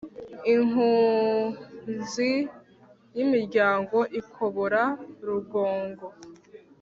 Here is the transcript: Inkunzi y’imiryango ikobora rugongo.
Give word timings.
Inkunzi 0.53 2.31
y’imiryango 3.15 3.97
ikobora 4.21 4.81
rugongo. 5.27 6.07